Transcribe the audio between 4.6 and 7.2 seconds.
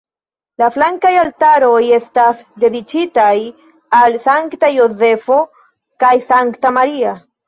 Jozefo kaj Sankta Maria.